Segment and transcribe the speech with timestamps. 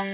[0.00, 0.08] It's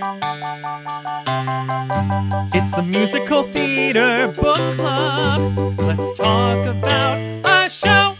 [2.73, 5.79] the Musical Theater Book Club.
[5.79, 8.17] Let's talk about a show.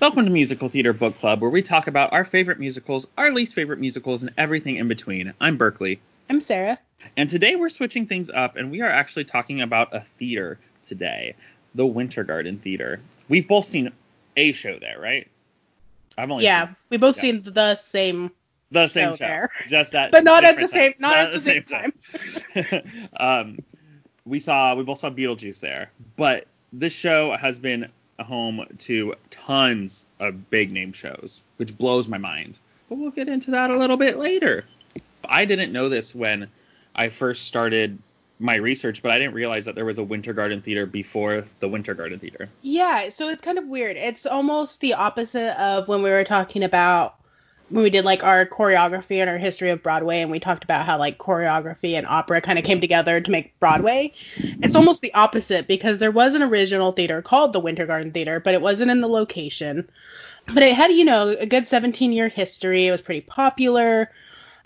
[0.00, 3.54] Welcome to Musical Theater Book Club, where we talk about our favorite musicals, our least
[3.54, 5.32] favorite musicals, and everything in between.
[5.40, 5.98] I'm Berkeley.
[6.28, 6.78] I'm Sarah.
[7.16, 11.36] And today we're switching things up, and we are actually talking about a theater today,
[11.74, 13.00] the Winter Garden Theater.
[13.30, 13.92] We've both seen
[14.36, 15.26] a show there, right?
[16.18, 17.22] I've only yeah, seen, we both yeah.
[17.22, 18.30] seen the same
[18.72, 19.50] the same show, there.
[19.68, 23.10] just at but not at the same not, not at the, same, same time.
[23.16, 23.58] um,
[24.24, 27.88] we saw we both saw Beetlejuice there, but this show has been
[28.20, 32.58] home to tons of big name shows, which blows my mind.
[32.88, 34.64] But we'll get into that a little bit later.
[35.24, 36.48] I didn't know this when
[36.94, 37.98] I first started
[38.38, 41.68] my research, but I didn't realize that there was a Winter Garden Theater before the
[41.68, 42.48] Winter Garden Theater.
[42.62, 43.96] Yeah, so it's kind of weird.
[43.96, 47.16] It's almost the opposite of when we were talking about
[47.72, 50.84] when we did like our choreography and our history of Broadway and we talked about
[50.84, 54.12] how like choreography and opera kind of came together to make Broadway.
[54.36, 58.40] It's almost the opposite because there was an original theater called the Winter Garden Theater,
[58.40, 59.88] but it wasn't in the location.
[60.52, 62.88] But it had, you know, a good 17 year history.
[62.88, 64.10] It was pretty popular.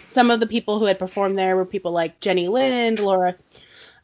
[0.08, 3.36] Some of the people who had performed there were people like Jenny Lind, Laura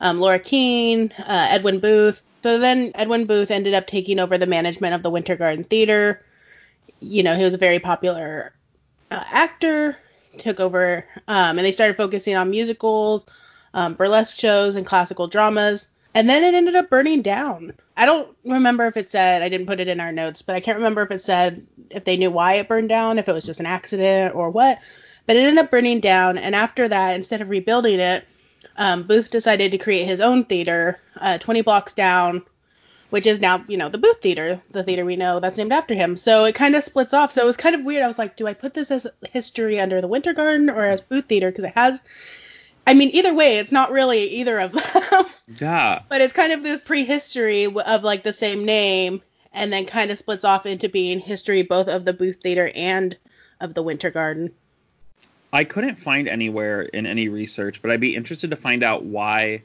[0.00, 2.22] um, Laura Keene, uh, Edwin Booth.
[2.44, 6.24] So then Edwin Booth ended up taking over the management of the Winter Garden Theater.
[7.00, 8.52] You know, he was a very popular
[9.12, 9.96] uh, actor,
[10.38, 13.26] took over, um, and they started focusing on musicals,
[13.74, 15.88] um, burlesque shows, and classical dramas.
[16.14, 17.72] And then it ended up burning down.
[17.96, 20.60] I don't remember if it said, I didn't put it in our notes, but I
[20.60, 23.44] can't remember if it said if they knew why it burned down, if it was
[23.44, 24.78] just an accident or what.
[25.26, 26.36] But it ended up burning down.
[26.36, 28.26] And after that, instead of rebuilding it,
[28.76, 32.42] um, Booth decided to create his own theater, uh, 20 blocks down,
[33.12, 35.94] which is now, you know, the Booth Theater, the theater we know that's named after
[35.94, 36.16] him.
[36.16, 37.30] So it kind of splits off.
[37.30, 38.02] So it was kind of weird.
[38.02, 41.02] I was like, do I put this as history under the Winter Garden or as
[41.02, 41.50] Booth Theater?
[41.50, 42.00] Because it has,
[42.86, 45.26] I mean, either way, it's not really either of them.
[45.60, 46.00] yeah.
[46.08, 49.20] But it's kind of this prehistory of like the same name,
[49.52, 53.14] and then kind of splits off into being history both of the Booth Theater and
[53.60, 54.54] of the Winter Garden.
[55.52, 59.64] I couldn't find anywhere in any research, but I'd be interested to find out why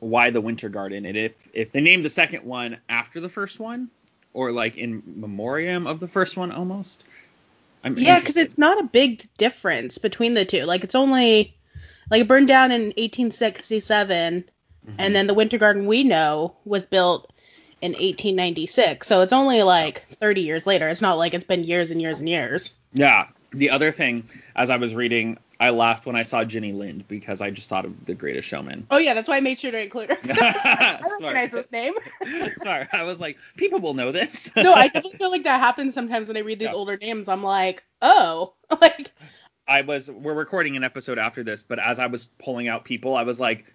[0.00, 3.60] why the Winter Garden and if if they named the second one after the first
[3.60, 3.90] one
[4.32, 7.04] or like in memoriam of the first one almost.
[7.82, 10.64] I'm yeah, because it's not a big difference between the two.
[10.64, 11.54] Like it's only
[12.10, 14.44] like it burned down in 1867,
[14.86, 14.94] mm-hmm.
[14.98, 17.32] and then the Winter Garden we know was built
[17.80, 19.06] in 1896.
[19.06, 20.88] So it's only like 30 years later.
[20.88, 22.74] It's not like it's been years and years and years.
[22.92, 27.06] Yeah, the other thing, as I was reading, I laughed when I saw Jenny Lind
[27.06, 28.86] because I just thought of The Greatest Showman.
[28.90, 30.16] Oh yeah, that's why I made sure to include her.
[30.24, 31.92] I recognize this name.
[32.56, 32.88] Smart.
[32.94, 34.50] I was like, people will know this.
[34.56, 36.74] no, I definitely feel like that happens sometimes when I read these yeah.
[36.74, 37.28] older names.
[37.28, 39.12] I'm like, oh, like.
[39.68, 40.10] I was.
[40.10, 43.38] We're recording an episode after this, but as I was pulling out people, I was
[43.38, 43.72] like,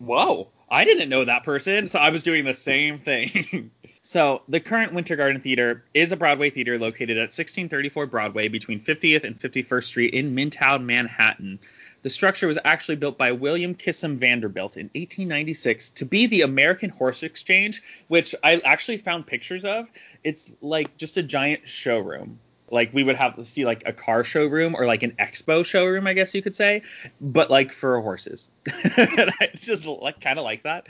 [0.00, 1.86] whoa, I didn't know that person.
[1.88, 3.70] So I was doing the same thing.
[4.02, 8.80] So, the current Winter Garden Theater is a Broadway theater located at 1634 Broadway between
[8.80, 11.60] 50th and 51st Street in Midtown, Manhattan.
[12.02, 16.88] The structure was actually built by William Kissam Vanderbilt in 1896 to be the American
[16.90, 19.86] Horse Exchange, which I actually found pictures of.
[20.24, 22.40] It's like just a giant showroom.
[22.70, 26.06] Like we would have to see like a car showroom or like an expo showroom,
[26.06, 26.82] I guess you could say,
[27.20, 28.50] but like for horses.
[28.68, 30.86] I just like kind of like that.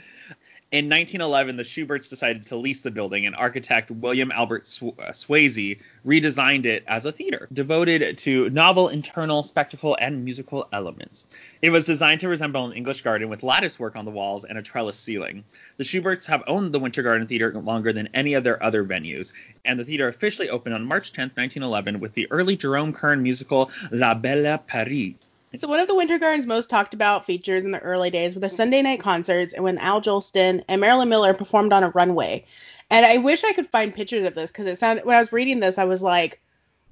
[0.71, 5.79] In 1911, the Shuberts decided to lease the building, and architect William Albert uh, Swasey
[6.05, 11.27] redesigned it as a theater, devoted to novel internal spectacle and musical elements.
[11.61, 14.57] It was designed to resemble an English garden with lattice work on the walls and
[14.57, 15.43] a trellis ceiling.
[15.75, 19.33] The Shuberts have owned the Winter Garden Theater longer than any of their other venues,
[19.65, 23.69] and the theater officially opened on March 10, 1911, with the early Jerome Kern musical
[23.91, 25.15] La Belle Paree.
[25.57, 28.41] So one of the Winter Garden's most talked about features in the early days were
[28.41, 32.45] the Sunday night concerts and when Al Jolson and Marilyn Miller performed on a runway.
[32.89, 35.33] And I wish I could find pictures of this because it sounded when I was
[35.33, 36.39] reading this I was like,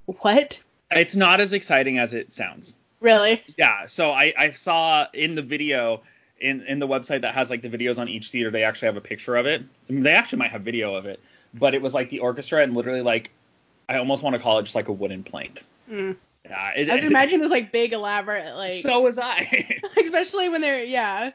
[0.06, 0.62] what?
[0.92, 2.76] It's not as exciting as it sounds.
[3.00, 3.42] Really?
[3.58, 3.86] Yeah.
[3.86, 6.02] So I, I saw in the video
[6.42, 8.98] in in the website that has like the videos on each theater they actually have
[8.98, 9.62] a picture of it.
[9.90, 11.22] I mean, they actually might have video of it,
[11.54, 13.32] but it was like the orchestra and literally like
[13.88, 15.64] I almost want to call it just like a wooden plank.
[15.90, 16.18] Mm.
[16.46, 18.74] Yeah, it, I was imagining this like big elaborate like.
[18.74, 19.80] So was I.
[20.02, 21.32] especially when they're yeah.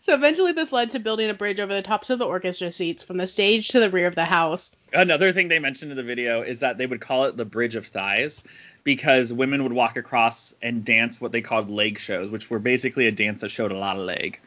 [0.00, 3.04] So eventually, this led to building a bridge over the tops of the orchestra seats
[3.04, 4.72] from the stage to the rear of the house.
[4.92, 7.76] Another thing they mentioned in the video is that they would call it the Bridge
[7.76, 8.42] of Thighs
[8.82, 13.06] because women would walk across and dance what they called leg shows, which were basically
[13.06, 14.40] a dance that showed a lot of leg.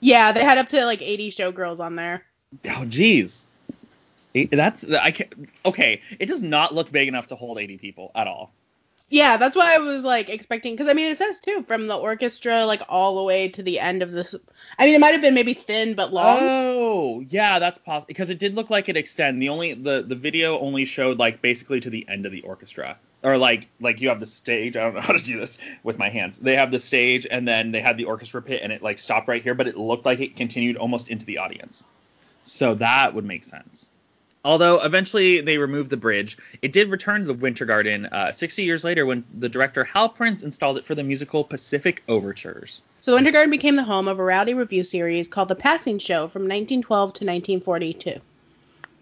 [0.00, 2.22] Yeah, they had up to like 80 showgirls on there.
[2.66, 3.46] Oh, jeez.
[4.50, 5.48] That's I can't.
[5.64, 8.52] Okay, it does not look big enough to hold 80 people at all.
[9.10, 11.96] Yeah, that's why I was like expecting because I mean it says too from the
[11.96, 14.34] orchestra like all the way to the end of this.
[14.78, 16.38] I mean it might have been maybe thin but long.
[16.40, 19.40] Oh, yeah, that's possible because it did look like it extend.
[19.40, 22.98] The only the the video only showed like basically to the end of the orchestra.
[23.22, 24.76] Or like like you have the stage.
[24.76, 26.38] I don't know how to do this with my hands.
[26.38, 29.26] They have the stage and then they had the orchestra pit and it like stopped
[29.26, 31.86] right here, but it looked like it continued almost into the audience.
[32.44, 33.90] So that would make sense.
[34.44, 38.62] Although eventually they removed the bridge, it did return to the Winter Garden uh, 60
[38.62, 42.82] years later when the director Hal Prince installed it for the musical Pacific Overtures.
[43.00, 45.98] So the Winter Garden became the home of a rowdy revue series called The Passing
[45.98, 48.20] Show from 1912 to 1942.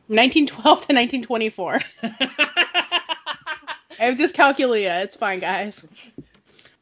[0.08, 1.80] 1912 to 1924.
[3.98, 5.02] I have dyscalculia.
[5.02, 5.86] It's fine, guys.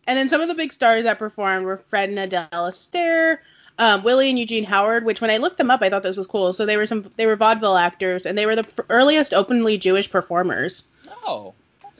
[0.06, 3.39] And then some of the big stars that performed were Fred and Adele Astaire,
[3.79, 5.05] um, Willie and Eugene Howard.
[5.05, 6.53] Which when I looked them up, I thought this was cool.
[6.53, 9.79] So they were some they were vaudeville actors, and they were the f- earliest openly
[9.79, 10.87] Jewish performers.
[11.25, 11.55] Oh.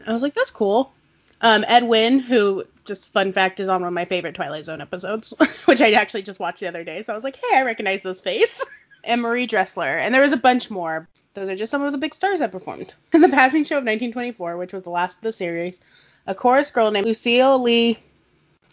[0.07, 0.93] I was like, that's cool.
[1.41, 4.81] Um, Ed Wynn, who just fun fact is on one of my favorite Twilight Zone
[4.81, 5.33] episodes,
[5.65, 7.03] which I actually just watched the other day.
[7.03, 8.65] So I was like, hey, I recognize this face.
[9.07, 11.09] and Marie Dressler, and there was a bunch more.
[11.35, 12.95] Those are just some of the big stars that performed.
[13.13, 15.81] In the passing show of 1924, which was the last of the series,
[16.27, 17.99] a chorus girl named Lucille Lee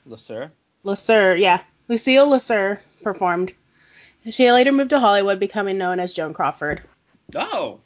[0.06, 0.52] Lasser?
[0.84, 3.52] Lasser, yeah, Lucille Lasser performed.
[4.30, 6.82] She later moved to Hollywood, becoming known as Joan Crawford.
[7.36, 7.82] Oh.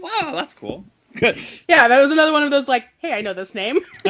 [0.00, 0.84] Wow, that's cool.
[1.14, 1.38] Good.
[1.68, 3.76] Yeah, that was another one of those like, hey, I know this name.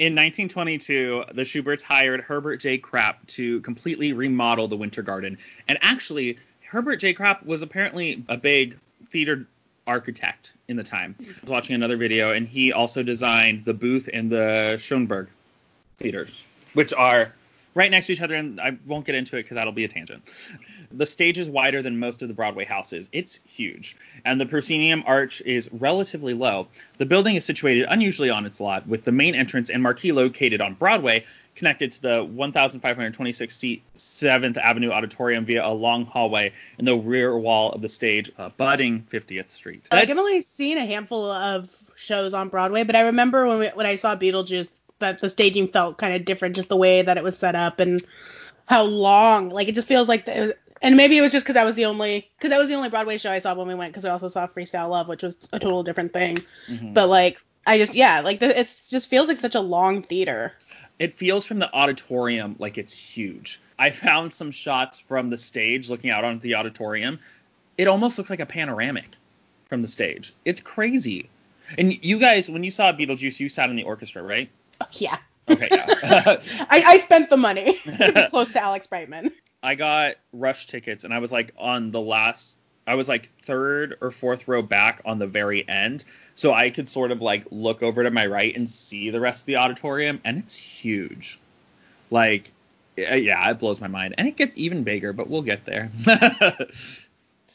[0.00, 2.78] In 1922, the Shuberts hired Herbert J.
[2.78, 5.38] Krapp to completely remodel the Winter Garden.
[5.68, 6.38] And actually,
[6.68, 7.14] Herbert J.
[7.14, 8.76] Krapp was apparently a big
[9.06, 9.46] theater
[9.86, 11.14] architect in the time.
[11.20, 15.28] I was watching another video, and he also designed the booth in the Schoenberg
[15.98, 16.42] theaters,
[16.74, 17.32] which are
[17.74, 19.88] right next to each other, and I won't get into it because that'll be a
[19.88, 20.22] tangent.
[20.90, 23.08] The stage is wider than most of the Broadway houses.
[23.12, 26.68] It's huge, and the proscenium arch is relatively low.
[26.98, 30.60] The building is situated unusually on its lot, with the main entrance and marquee located
[30.60, 31.24] on Broadway,
[31.54, 37.36] connected to the 1,526 seat 7th Avenue Auditorium via a long hallway in the rear
[37.36, 39.86] wall of the stage, uh, abutting 50th Street.
[39.92, 43.66] like I've only seen a handful of shows on Broadway, but I remember when we,
[43.68, 47.16] when I saw Beetlejuice that the staging felt kind of different, just the way that
[47.16, 48.02] it was set up and
[48.66, 49.50] how long.
[49.50, 51.86] Like it just feels like the, and maybe it was just because that was the
[51.86, 54.10] only because that was the only Broadway show I saw when we went because we
[54.10, 56.38] also saw Freestyle Love, which was a total different thing.
[56.68, 56.94] Mhm.
[56.94, 60.54] But like I just yeah like the, it just feels like such a long theater.
[60.98, 63.60] it feels from the auditorium like it's huge.
[63.78, 67.20] I found some shots from the stage looking out onto the auditorium.
[67.76, 69.08] It almost looks like a panoramic
[69.66, 70.32] from the stage.
[70.44, 71.28] It's crazy.
[71.76, 74.48] And you guys, when you saw Beetlejuice, you sat in the orchestra, right?
[74.92, 75.18] Yeah.
[75.50, 75.86] Okay, yeah.
[76.70, 77.74] I, I spent the money
[78.30, 79.32] close to Alex Brightman.
[79.62, 83.96] I got rush tickets and I was like on the last I was like third
[84.00, 86.04] or fourth row back on the very end.
[86.34, 89.42] So I could sort of like look over to my right and see the rest
[89.42, 91.38] of the auditorium and it's huge.
[92.10, 92.52] Like
[92.96, 94.14] yeah, yeah, it blows my mind.
[94.18, 95.90] And it gets even bigger, but we'll get there.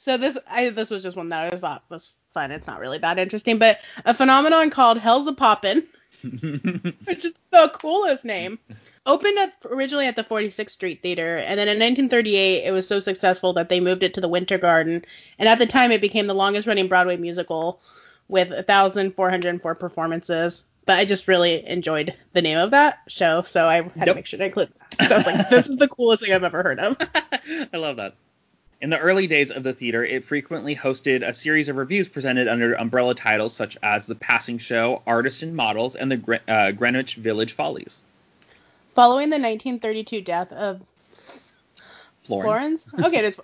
[0.04, 2.52] So this I this was just one that I thought was fun.
[2.52, 5.84] It's not really that interesting, but a phenomenon called Hellzapoppin',
[7.04, 8.58] which is the coolest name,
[9.06, 13.00] opened at, originally at the 46th Street Theater, and then in 1938 it was so
[13.00, 15.04] successful that they moved it to the Winter Garden,
[15.38, 17.82] and at the time it became the longest running Broadway musical
[18.28, 20.64] with 1,404 performances.
[20.86, 24.26] But I just really enjoyed the name of that show, so I had to make
[24.26, 25.08] sure to include that.
[25.08, 26.98] So I was like, this is the coolest thing I've ever heard of.
[27.74, 28.16] I love that.
[28.84, 32.50] In the early days of the theater, it frequently hosted a series of revues presented
[32.50, 37.16] under umbrella titles such as The Passing Show, Artists and Models, and the uh, Greenwich
[37.16, 38.02] Village Follies.
[38.94, 40.82] Following the 1932 death of
[42.24, 42.84] Florence.
[42.84, 43.08] Florence?
[43.08, 43.40] Okay, is.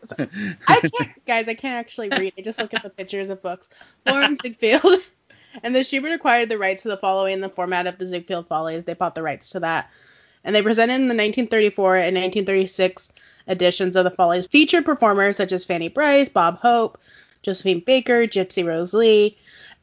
[0.68, 2.34] I can't, guys, I can't actually read.
[2.38, 3.70] I just look at the pictures of books.
[4.06, 5.00] Florence Ziegfeld.
[5.64, 8.48] And the Shubert acquired the rights to the following in the format of the Ziegfeld
[8.48, 8.84] Follies.
[8.84, 9.90] They bought the rights to that.
[10.44, 13.12] And they presented in the 1934 and 1936
[13.50, 16.98] editions of the Follies featured performers such as Fanny Brice, Bob Hope,
[17.42, 19.38] Josephine Baker, Gypsy Rose Lee,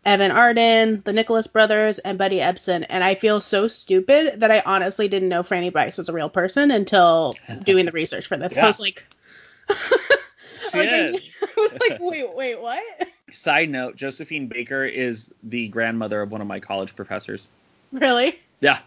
[0.06, 2.86] Eve Arden, the Nicholas Brothers, and Buddy Ebsen.
[2.88, 6.28] And I feel so stupid that I honestly didn't know Fanny Brice was a real
[6.28, 8.56] person until doing the research for this.
[8.56, 9.04] I was like,
[10.72, 11.16] She like, is.
[11.42, 13.08] I was like, wait, wait, what?
[13.32, 17.48] Side note, Josephine Baker is the grandmother of one of my college professors.
[17.92, 18.38] Really?
[18.60, 18.78] Yeah.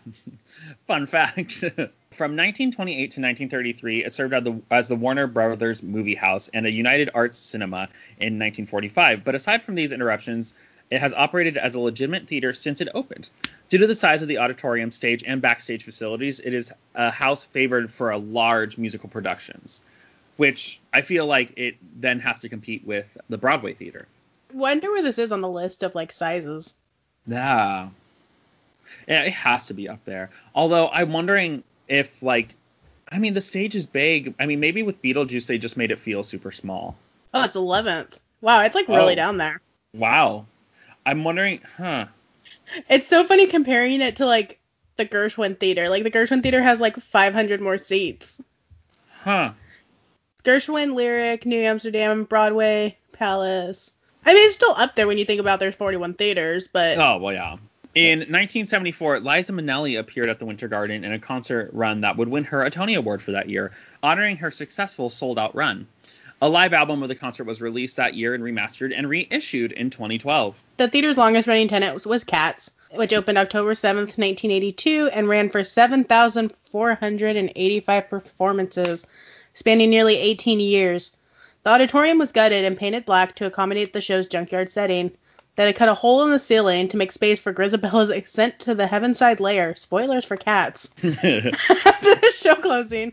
[0.87, 1.63] Fun fact.
[2.11, 6.65] From 1928 to 1933, it served as the, as the Warner Brothers Movie House and
[6.65, 7.87] a United Arts Cinema
[8.17, 9.23] in 1945.
[9.23, 10.53] But aside from these interruptions,
[10.89, 13.29] it has operated as a legitimate theater since it opened.
[13.69, 17.43] Due to the size of the auditorium, stage, and backstage facilities, it is a house
[17.43, 19.81] favored for a large musical productions,
[20.37, 24.07] which I feel like it then has to compete with the Broadway theater.
[24.53, 26.73] Wonder where this is on the list of like sizes.
[27.27, 27.89] Yeah.
[29.07, 30.31] Yeah, it has to be up there.
[30.55, 32.55] Although I'm wondering if like
[33.11, 34.35] I mean the stage is big.
[34.39, 36.95] I mean maybe with Beetlejuice they just made it feel super small.
[37.33, 38.19] Oh, it's 11th.
[38.41, 39.15] Wow, it's like really Oh.
[39.15, 39.59] down there.
[39.93, 40.45] Wow.
[41.05, 42.05] I'm wondering, huh?
[42.89, 44.59] It's so funny comparing it to like
[44.95, 45.89] the Gershwin Theater.
[45.89, 48.39] Like the Gershwin Theater has like 500 more seats.
[49.23, 49.51] Huh.
[50.43, 53.91] Gershwin, Lyric, New Amsterdam, Broadway, Palace.
[54.25, 57.17] I mean, it's still up there when you think about there's 41 theaters, but Oh,
[57.17, 57.57] well, yeah.
[57.95, 62.27] In 1974, Liza Minnelli appeared at the Winter Garden in a concert run that would
[62.27, 63.71] win her a Tony Award for that year,
[64.03, 65.87] honoring her successful sold out run.
[66.41, 69.89] A live album of the concert was released that year and remastered and reissued in
[69.89, 70.63] 2012.
[70.77, 75.49] the theater's longest running tenant was, was Cats, which opened October 7th, 1982, and ran
[75.49, 79.07] for 7,485 performances,
[79.55, 81.09] spanning nearly 18 years.
[81.63, 85.09] The auditorium was gutted and painted black to accommodate the show's junkyard setting.
[85.59, 88.73] They had cut a hole in the ceiling to make space for Grizabella's ascent to
[88.73, 89.75] the Heaviside Layer.
[89.75, 90.89] Spoilers for Cats.
[91.03, 93.11] After the show closing,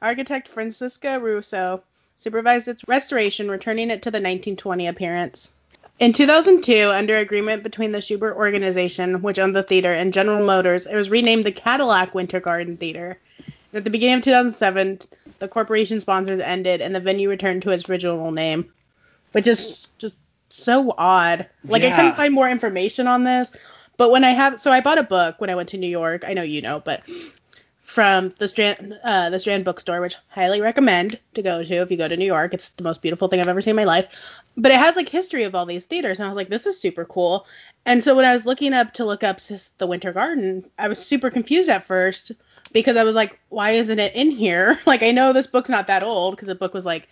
[0.00, 1.82] architect Francesca Russo
[2.16, 5.52] supervised its restoration, returning it to the 1920 appearance.
[5.98, 10.86] In 2002, under agreement between the Shubert Organization, which owned the theater, and General Motors,
[10.86, 13.18] it was renamed the Cadillac Winter Garden Theater.
[13.74, 15.00] At the beginning of 2007,
[15.40, 18.72] the corporation sponsors ended and the venue returned to its original name,
[19.32, 21.46] which is just so odd.
[21.64, 23.50] Like I couldn't find more information on this,
[23.96, 26.24] but when I have, so I bought a book when I went to New York.
[26.26, 27.02] I know you know, but
[27.82, 31.96] from the Strand, uh, the Strand bookstore, which highly recommend to go to if you
[31.96, 32.54] go to New York.
[32.54, 34.08] It's the most beautiful thing I've ever seen in my life.
[34.56, 36.80] But it has like history of all these theaters, and I was like, this is
[36.80, 37.46] super cool.
[37.86, 40.88] And so when I was looking up to look up sis- the Winter Garden, I
[40.88, 42.32] was super confused at first
[42.72, 44.78] because I was like, why isn't it in here?
[44.86, 47.08] Like I know this book's not that old because the book was like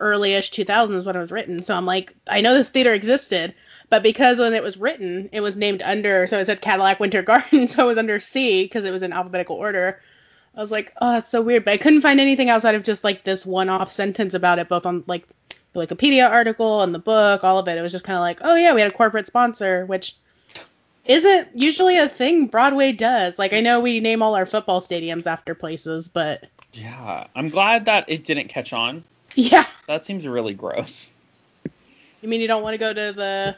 [0.00, 1.62] early-ish 2000s when it was written.
[1.62, 3.54] So I'm like, I know this theater existed,
[3.88, 7.22] but because when it was written, it was named under, so it said Cadillac Winter
[7.24, 10.00] Garden, so it was under C because it was in alphabetical order.
[10.56, 13.04] I was like, oh, that's so weird, but I couldn't find anything outside of just
[13.04, 15.26] like this one-off sentence about it, both on like
[15.74, 17.76] the Wikipedia article and the book, all of it.
[17.76, 20.16] It was just kind of like, oh yeah, we had a corporate sponsor, which
[21.04, 23.38] isn't usually a thing Broadway does.
[23.38, 27.84] Like I know we name all our football stadiums after places, but Yeah, I'm glad
[27.84, 29.04] that it didn't catch on.
[29.52, 29.66] yeah.
[29.86, 31.12] That seems really gross.
[32.22, 33.56] You mean you don't want to go to the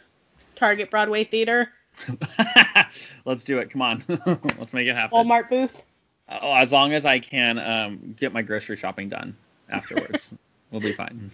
[0.56, 1.72] Target Broadway Theater
[3.24, 3.70] Let's do it.
[3.70, 4.04] Come on.
[4.58, 5.18] Let's make it happen.
[5.18, 5.84] Walmart booth?
[6.28, 9.36] Oh, as long as I can um, get my grocery shopping done
[9.70, 10.36] afterwards,
[10.70, 11.30] we'll be fine.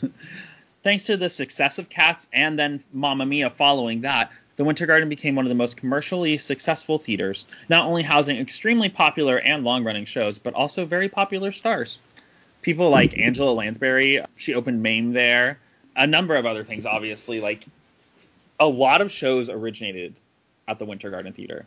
[0.84, 5.08] Thanks to the success of Cats and then Mamma Mia following that, the Winter Garden
[5.08, 10.04] became one of the most commercially successful theaters, not only housing extremely popular and long-running
[10.04, 11.98] shows, but also very popular stars.
[12.64, 15.58] People like Angela Lansbury, she opened Mame there.
[15.96, 17.66] A number of other things, obviously, like
[18.58, 20.18] a lot of shows originated
[20.66, 21.66] at the Winter Garden Theater.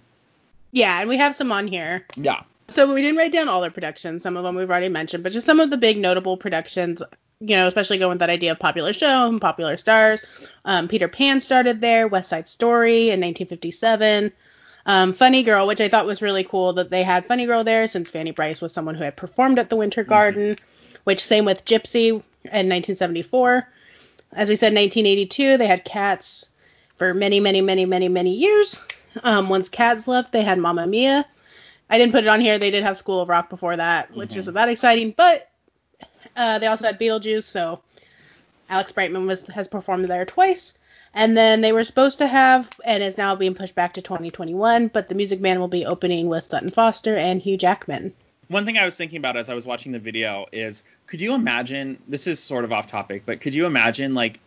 [0.72, 2.04] Yeah, and we have some on here.
[2.16, 2.42] Yeah.
[2.70, 4.24] So we didn't write down all their productions.
[4.24, 7.04] Some of them we've already mentioned, but just some of the big notable productions.
[7.39, 10.25] You know, especially going with that idea of popular show and popular stars.
[10.66, 12.08] Um, Peter Pan started there.
[12.08, 14.32] West Side Story in 1957.
[14.88, 17.88] Um, Funny Girl, which I thought was really cool that they had Funny Girl there,
[17.88, 20.58] since Fanny Brice was someone who had performed at the Winter Garden.
[21.07, 22.21] Which same with Gypsy in
[22.67, 23.65] 1974.
[24.33, 26.47] As we said, 1982 they had Cats
[26.97, 28.83] for many, many, many, many, many years.
[29.23, 31.25] Um, once Cats left, they had Mamma Mia.
[31.89, 32.59] I didn't put it on here.
[32.59, 35.13] They did have School of Rock before that, which isn't that exciting.
[35.15, 35.49] But
[36.35, 37.79] uh, they also had Beetlejuice, so
[38.69, 40.77] Alex Brightman was has performed there twice.
[41.13, 44.89] And then they were supposed to have, and is now being pushed back to 2021.
[44.89, 48.13] But the Music Man will be opening with Sutton Foster and Hugh Jackman.
[48.48, 51.34] One thing I was thinking about as I was watching the video is could you
[51.34, 54.39] imagine this is sort of off topic, but could you imagine like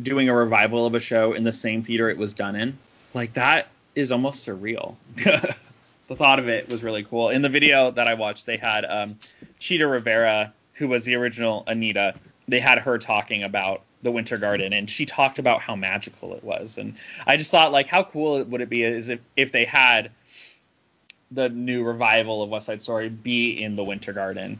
[0.00, 2.78] doing a revival of a show in the same theater it was done in?
[3.14, 4.96] Like that is almost surreal.
[5.16, 7.30] the thought of it was really cool.
[7.30, 9.18] In the video that I watched, they had um,
[9.58, 12.14] Chita Rivera, who was the original Anita.
[12.48, 16.42] They had her talking about the Winter Garden, and she talked about how magical it
[16.42, 16.76] was.
[16.76, 16.96] And
[17.26, 20.10] I just thought, like, how cool would it be is if if they had
[21.32, 24.58] the new revival of West Side Story be in the Winter Garden.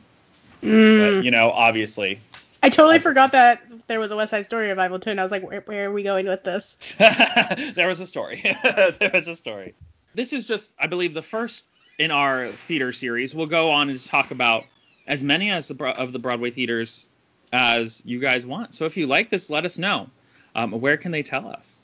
[0.62, 1.17] Mm.
[1.19, 2.21] But, you know, obviously.
[2.62, 5.33] I totally forgot that there was a West Side Story revival too, and I was
[5.33, 6.76] like, where, where are we going with this?
[7.75, 8.43] there was a story.
[8.62, 9.75] there was a story.
[10.14, 11.64] This is just, I believe, the first
[11.99, 13.35] in our theater series.
[13.35, 14.64] We'll go on and talk about
[15.07, 17.09] as many as the, of the Broadway theaters
[17.52, 18.75] as you guys want.
[18.75, 20.09] So if you like this, let us know.
[20.55, 21.81] Um, where can they tell us?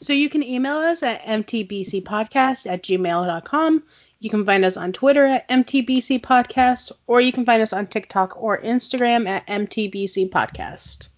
[0.00, 3.82] So you can email us at mtbcpodcast at gmail.com.
[4.20, 7.86] You can find us on Twitter at MTBC Podcast, or you can find us on
[7.86, 11.08] TikTok or Instagram at MTBC Podcast.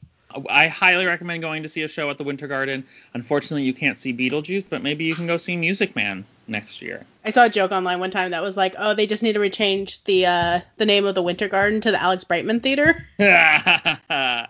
[0.49, 2.85] I highly recommend going to see a show at the Winter Garden.
[3.14, 7.04] Unfortunately, you can't see Beetlejuice, but maybe you can go see Music Man next year.
[7.25, 9.40] I saw a joke online one time that was like, "Oh, they just need to
[9.40, 14.47] rechange the uh, the name of the Winter Garden to the Alex Brightman Theater." I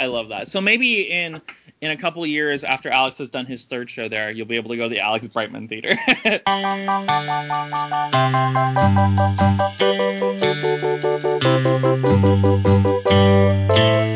[0.00, 0.48] love that.
[0.48, 1.40] So maybe in
[1.84, 4.70] in a couple years after Alex has done his third show there, you'll be able
[4.70, 5.98] to go to the Alex Brightman Theater.